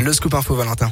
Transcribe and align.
Le 0.00 0.12
scoop 0.12 0.34
info 0.34 0.54
Valentin. 0.54 0.90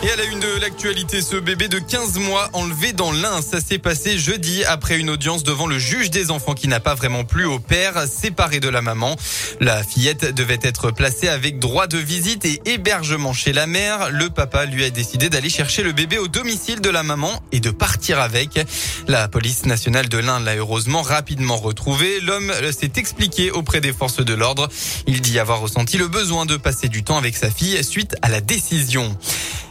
Et 0.00 0.10
à 0.12 0.14
la 0.14 0.24
une 0.26 0.38
de 0.38 0.60
l'actualité, 0.60 1.20
ce 1.20 1.34
bébé 1.34 1.66
de 1.66 1.80
15 1.80 2.18
mois 2.18 2.48
enlevé 2.52 2.92
dans 2.92 3.10
l'Ain, 3.10 3.42
ça 3.42 3.60
s'est 3.60 3.78
passé 3.78 4.16
jeudi 4.16 4.62
après 4.62 4.96
une 4.96 5.10
audience 5.10 5.42
devant 5.42 5.66
le 5.66 5.76
juge 5.76 6.10
des 6.10 6.30
enfants 6.30 6.54
qui 6.54 6.68
n'a 6.68 6.78
pas 6.78 6.94
vraiment 6.94 7.24
plu 7.24 7.46
au 7.46 7.58
père, 7.58 8.06
séparé 8.06 8.60
de 8.60 8.68
la 8.68 8.80
maman. 8.80 9.16
La 9.58 9.82
fillette 9.82 10.32
devait 10.32 10.60
être 10.62 10.92
placée 10.92 11.26
avec 11.26 11.58
droit 11.58 11.88
de 11.88 11.98
visite 11.98 12.44
et 12.44 12.62
hébergement 12.66 13.32
chez 13.32 13.52
la 13.52 13.66
mère. 13.66 14.10
Le 14.12 14.30
papa 14.30 14.66
lui 14.66 14.84
a 14.84 14.90
décidé 14.90 15.30
d'aller 15.30 15.50
chercher 15.50 15.82
le 15.82 15.90
bébé 15.90 16.18
au 16.18 16.28
domicile 16.28 16.80
de 16.80 16.90
la 16.90 17.02
maman 17.02 17.32
et 17.50 17.58
de 17.58 17.70
partir 17.72 18.20
avec. 18.20 18.60
La 19.08 19.26
police 19.26 19.66
nationale 19.66 20.08
de 20.08 20.18
l'Ain 20.18 20.38
l'a 20.38 20.54
heureusement 20.54 21.02
rapidement 21.02 21.56
retrouvé. 21.56 22.20
L'homme 22.20 22.52
s'est 22.70 22.92
expliqué 22.94 23.50
auprès 23.50 23.80
des 23.80 23.92
forces 23.92 24.24
de 24.24 24.34
l'ordre. 24.34 24.68
Il 25.08 25.22
dit 25.22 25.40
avoir 25.40 25.58
ressenti 25.58 25.98
le 25.98 26.06
besoin 26.06 26.46
de 26.46 26.56
passer 26.56 26.88
du 26.88 27.02
temps 27.02 27.18
avec 27.18 27.36
sa 27.36 27.50
fille 27.50 27.82
suite 27.82 28.14
à 28.22 28.28
la 28.28 28.40
décision. 28.40 29.18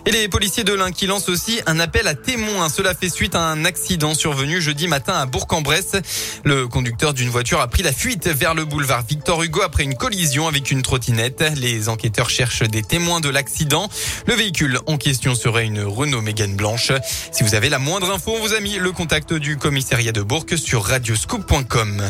Et 0.07 0.11
les 0.11 0.29
policiers 0.29 0.63
de 0.63 0.71
l'Ain 0.71 0.93
qui 0.93 1.05
lancent 1.05 1.27
aussi 1.27 1.59
un 1.65 1.81
appel 1.81 2.07
à 2.07 2.15
témoins. 2.15 2.69
Cela 2.69 2.95
fait 2.95 3.09
suite 3.09 3.35
à 3.35 3.41
un 3.41 3.65
accident 3.65 4.13
survenu 4.13 4.61
jeudi 4.61 4.87
matin 4.87 5.11
à 5.11 5.25
Bourg-en-Bresse. 5.25 5.97
Le 6.45 6.65
conducteur 6.65 7.13
d'une 7.13 7.27
voiture 7.27 7.59
a 7.59 7.67
pris 7.67 7.83
la 7.83 7.91
fuite 7.91 8.25
vers 8.25 8.53
le 8.53 8.63
boulevard 8.63 9.03
Victor 9.05 9.43
Hugo 9.43 9.61
après 9.63 9.83
une 9.83 9.95
collision 9.95 10.47
avec 10.47 10.71
une 10.71 10.81
trottinette. 10.81 11.43
Les 11.57 11.89
enquêteurs 11.89 12.29
cherchent 12.29 12.63
des 12.63 12.83
témoins 12.83 13.19
de 13.19 13.27
l'accident. 13.27 13.89
Le 14.27 14.33
véhicule 14.33 14.79
en 14.85 14.97
question 14.97 15.35
serait 15.35 15.65
une 15.65 15.81
Renault 15.81 16.21
Mégane 16.21 16.55
blanche. 16.55 16.93
Si 17.33 17.43
vous 17.43 17.53
avez 17.53 17.67
la 17.67 17.77
moindre 17.77 18.09
info, 18.09 18.31
on 18.33 18.39
vous 18.39 18.53
a 18.53 18.61
mis 18.61 18.77
le 18.77 18.93
contact 18.93 19.33
du 19.33 19.57
commissariat 19.57 20.13
de 20.13 20.21
Bourg 20.21 20.45
sur 20.55 20.85
radioscoop.com. 20.85 22.01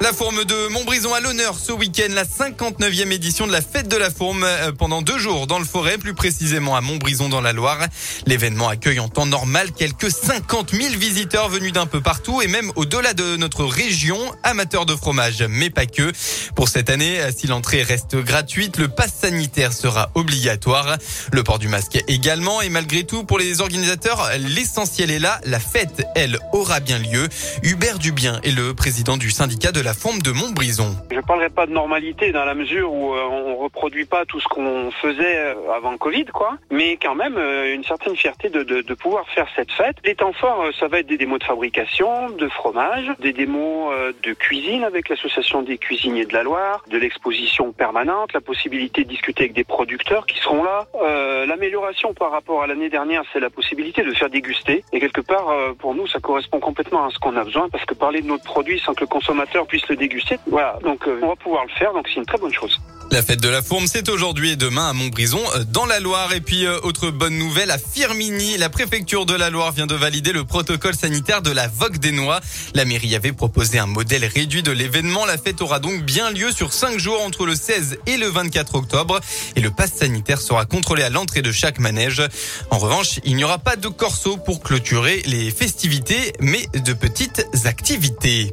La 0.00 0.12
Fourme 0.12 0.44
de 0.44 0.68
Montbrison 0.68 1.12
à 1.12 1.18
l'honneur 1.18 1.58
ce 1.58 1.72
week-end, 1.72 2.06
la 2.10 2.24
59e 2.24 3.10
édition 3.10 3.48
de 3.48 3.52
la 3.52 3.60
fête 3.60 3.88
de 3.88 3.96
la 3.96 4.10
Fourme 4.10 4.44
euh, 4.44 4.70
pendant 4.70 5.02
deux 5.02 5.18
jours 5.18 5.48
dans 5.48 5.58
le 5.58 5.64
forêt, 5.64 5.98
plus 5.98 6.14
précisément 6.14 6.76
à 6.76 6.80
Montbrison 6.80 7.28
dans 7.28 7.40
la 7.40 7.52
Loire. 7.52 7.80
L'événement 8.24 8.68
accueille 8.68 9.00
en 9.00 9.08
temps 9.08 9.26
normal 9.26 9.72
quelques 9.72 10.12
50 10.12 10.70
000 10.72 10.94
visiteurs 10.94 11.48
venus 11.48 11.72
d'un 11.72 11.86
peu 11.86 12.00
partout 12.00 12.40
et 12.40 12.46
même 12.46 12.70
au-delà 12.76 13.12
de 13.12 13.36
notre 13.36 13.64
région, 13.64 14.18
amateurs 14.44 14.86
de 14.86 14.94
fromage, 14.94 15.42
mais 15.48 15.68
pas 15.68 15.86
que. 15.86 16.12
Pour 16.54 16.68
cette 16.68 16.90
année, 16.90 17.20
euh, 17.20 17.32
si 17.36 17.48
l'entrée 17.48 17.82
reste 17.82 18.14
gratuite, 18.14 18.76
le 18.76 18.86
pass 18.86 19.12
sanitaire 19.22 19.72
sera 19.72 20.12
obligatoire. 20.14 20.96
Le 21.32 21.42
port 21.42 21.58
du 21.58 21.66
masque 21.66 21.98
également 22.06 22.62
et 22.62 22.68
malgré 22.68 23.02
tout, 23.02 23.24
pour 23.24 23.38
les 23.40 23.60
organisateurs, 23.60 24.30
l'essentiel 24.38 25.10
est 25.10 25.18
là. 25.18 25.40
La 25.44 25.58
fête, 25.58 26.06
elle, 26.14 26.38
aura 26.52 26.78
bien 26.78 26.98
lieu. 26.98 27.28
Hubert 27.64 27.98
Dubien 27.98 28.40
est 28.44 28.52
le 28.52 28.74
président 28.74 29.16
du 29.16 29.32
syndicat 29.32 29.72
de 29.72 29.80
la 29.80 29.87
forme 29.94 30.20
de 30.20 30.32
Montbrison. 30.32 30.96
Je 31.10 31.20
parlerai 31.20 31.50
pas 31.50 31.66
de 31.66 31.72
normalité 31.72 32.32
dans 32.32 32.44
la 32.44 32.54
mesure 32.54 32.92
où 32.92 33.14
euh, 33.14 33.22
on 33.30 33.56
reproduit 33.56 34.04
pas 34.04 34.24
tout 34.24 34.40
ce 34.40 34.48
qu'on 34.48 34.90
faisait 34.90 35.38
euh, 35.38 35.54
avant 35.76 35.96
Covid, 35.96 36.26
quoi. 36.26 36.56
Mais 36.70 36.96
quand 36.96 37.14
même 37.14 37.36
euh, 37.36 37.74
une 37.74 37.84
certaine 37.84 38.16
fierté 38.16 38.48
de, 38.48 38.62
de, 38.62 38.82
de, 38.82 38.94
pouvoir 38.94 39.28
faire 39.30 39.46
cette 39.54 39.72
fête. 39.72 39.96
Les 40.04 40.14
temps 40.14 40.32
forts, 40.32 40.64
ça 40.78 40.88
va 40.88 41.00
être 41.00 41.06
des 41.06 41.16
démos 41.16 41.38
de 41.38 41.44
fabrication, 41.44 42.30
de 42.30 42.48
fromage, 42.48 43.12
des 43.20 43.32
démos 43.32 43.92
de 44.22 44.32
cuisine 44.32 44.84
avec 44.84 45.08
l'association 45.08 45.62
des 45.62 45.78
cuisiniers 45.78 46.26
de 46.26 46.32
la 46.32 46.42
Loire, 46.42 46.82
de 46.90 46.98
l'exposition 46.98 47.72
permanente, 47.72 48.32
la 48.32 48.40
possibilité 48.40 49.04
de 49.04 49.08
discuter 49.08 49.44
avec 49.44 49.54
des 49.54 49.64
producteurs 49.64 50.26
qui 50.26 50.38
seront 50.38 50.64
là. 50.64 50.86
Euh, 51.02 51.46
L'amélioration 51.46 52.14
par 52.14 52.30
rapport 52.30 52.62
à 52.62 52.66
l'année 52.66 52.90
dernière, 52.90 53.22
c'est 53.32 53.40
la 53.40 53.50
possibilité 53.50 54.02
de 54.02 54.12
faire 54.12 54.30
déguster. 54.30 54.84
Et 54.92 55.00
quelque 55.00 55.20
part, 55.20 55.52
pour 55.78 55.94
nous, 55.94 56.06
ça 56.06 56.18
correspond 56.18 56.60
complètement 56.60 57.04
à 57.06 57.10
ce 57.10 57.18
qu'on 57.18 57.36
a 57.36 57.44
besoin 57.44 57.68
parce 57.68 57.84
que 57.84 57.94
parler 57.94 58.20
de 58.20 58.26
notre 58.26 58.44
produit 58.44 58.80
sans 58.80 58.94
que 58.94 59.00
le 59.00 59.06
consommateur 59.06 59.66
puisse 59.66 59.77
le 59.88 59.96
déguster. 59.96 60.38
Voilà, 60.46 60.78
donc 60.82 61.06
euh, 61.06 61.20
on 61.22 61.28
va 61.28 61.36
pouvoir 61.36 61.64
le 61.64 61.72
faire, 61.78 61.92
donc 61.92 62.06
c'est 62.08 62.20
une 62.20 62.26
très 62.26 62.38
bonne 62.38 62.52
chose. 62.52 62.78
La 63.10 63.22
fête 63.22 63.40
de 63.40 63.48
la 63.48 63.62
Fourme, 63.62 63.86
c'est 63.86 64.10
aujourd'hui 64.10 64.50
et 64.50 64.56
demain 64.56 64.90
à 64.90 64.92
Montbrison, 64.92 65.40
euh, 65.54 65.64
dans 65.64 65.86
la 65.86 65.98
Loire. 65.98 66.34
Et 66.34 66.42
puis, 66.42 66.66
euh, 66.66 66.78
autre 66.82 67.10
bonne 67.10 67.38
nouvelle, 67.38 67.70
à 67.70 67.78
Firmini, 67.78 68.58
la 68.58 68.68
préfecture 68.68 69.24
de 69.24 69.34
la 69.34 69.48
Loire 69.48 69.72
vient 69.72 69.86
de 69.86 69.94
valider 69.94 70.32
le 70.32 70.44
protocole 70.44 70.94
sanitaire 70.94 71.40
de 71.40 71.50
la 71.50 71.68
Vogue 71.68 71.96
des 71.96 72.12
Noix. 72.12 72.40
La 72.74 72.84
mairie 72.84 73.16
avait 73.16 73.32
proposé 73.32 73.78
un 73.78 73.86
modèle 73.86 74.26
réduit 74.26 74.62
de 74.62 74.72
l'événement. 74.72 75.24
La 75.24 75.38
fête 75.38 75.62
aura 75.62 75.78
donc 75.78 76.02
bien 76.02 76.30
lieu 76.30 76.52
sur 76.52 76.74
cinq 76.74 76.98
jours 76.98 77.22
entre 77.22 77.46
le 77.46 77.54
16 77.54 77.98
et 78.06 78.18
le 78.18 78.26
24 78.26 78.74
octobre. 78.74 79.20
Et 79.56 79.62
le 79.62 79.70
pass 79.70 79.94
sanitaire 79.94 80.42
sera 80.42 80.66
contrôlé 80.66 81.02
à 81.02 81.08
l'entrée 81.08 81.40
de 81.40 81.50
chaque 81.50 81.78
manège. 81.78 82.22
En 82.70 82.76
revanche, 82.76 83.20
il 83.24 83.36
n'y 83.36 83.44
aura 83.44 83.58
pas 83.58 83.76
de 83.76 83.88
corso 83.88 84.36
pour 84.36 84.62
clôturer 84.62 85.22
les 85.24 85.50
festivités, 85.50 86.34
mais 86.40 86.66
de 86.74 86.92
petites 86.92 87.46
activités. 87.64 88.52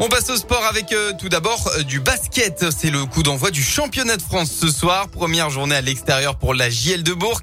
On 0.00 0.08
passe 0.08 0.28
au 0.28 0.36
sport 0.36 0.64
avec 0.68 0.92
euh, 0.92 1.12
tout 1.16 1.28
d'abord 1.28 1.70
euh, 1.78 1.82
du 1.84 2.00
basket. 2.00 2.66
C'est 2.76 2.90
le 2.90 3.06
coup 3.06 3.22
d'envoi 3.22 3.52
du 3.52 3.62
championnat 3.62 4.16
de 4.16 4.22
France 4.22 4.50
ce 4.50 4.68
soir. 4.68 5.08
Première 5.08 5.50
journée 5.50 5.76
à 5.76 5.80
l'extérieur 5.80 6.36
pour 6.36 6.52
la 6.52 6.68
JL 6.68 7.04
de 7.04 7.12
Bourg. 7.12 7.40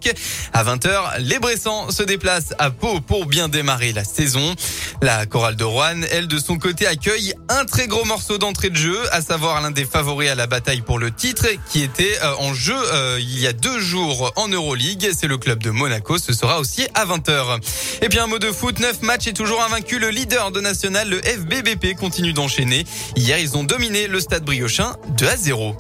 À 0.52 0.64
20h, 0.66 1.20
les 1.20 1.40
Bressans 1.40 1.92
se 1.92 2.04
déplacent 2.04 2.54
à 2.60 2.70
Pau 2.70 3.00
pour 3.00 3.26
bien 3.26 3.48
démarrer 3.48 3.94
la 3.94 4.04
saison. 4.04 4.54
La 5.02 5.26
chorale 5.26 5.56
de 5.56 5.64
Rouen, 5.64 6.02
elle 6.12 6.28
de 6.28 6.38
son 6.40 6.58
côté, 6.58 6.86
accueille 6.88 7.34
un 7.48 7.64
très 7.64 7.88
gros 7.88 8.04
morceau 8.04 8.38
d'entrée 8.38 8.70
de 8.70 8.76
jeu, 8.76 9.00
à 9.14 9.22
savoir 9.22 9.62
l'un 9.62 9.72
des 9.72 9.86
favoris 9.86 10.30
à 10.30 10.36
la 10.36 10.46
bataille 10.46 10.82
pour 10.82 11.00
le 11.00 11.10
titre, 11.10 11.48
qui 11.70 11.82
était 11.82 12.18
euh, 12.22 12.34
en 12.40 12.54
jeu 12.54 12.76
il 13.20 13.40
y 13.40 13.48
a 13.48 13.54
deux 13.54 13.80
jours 13.80 14.34
en 14.36 14.50
Euroleague. 14.50 15.12
C'est 15.18 15.28
le 15.28 15.38
club 15.38 15.64
de 15.64 15.70
Monaco. 15.70 16.18
Ce 16.18 16.34
sera 16.34 16.60
aussi 16.60 16.88
à 16.96 17.06
20h. 17.06 17.60
Et 18.02 18.10
puis 18.10 18.20
un 18.20 18.28
mot 18.28 18.40
de 18.40 18.52
foot, 18.52 18.80
9 18.80 19.04
matchs 19.04 19.28
et 19.28 19.34
toujours 19.34 19.64
invaincu. 19.64 20.00
Le 20.00 20.10
leader 20.10 20.52
de 20.52 20.60
national, 20.60 21.10
le 21.10 21.22
FBBP, 21.22 21.96
continue 21.98 22.34
enchaîné. 22.42 22.86
Hier, 23.16 23.40
ils 23.40 23.58
ont 23.58 23.64
dominé 23.64 24.08
le 24.08 24.20
stade 24.20 24.44
briochin 24.44 24.96
2 25.18 25.28
à 25.28 25.38
0. 25.38 25.76